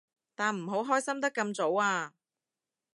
[0.33, 2.15] 但唔好開心得咁早啊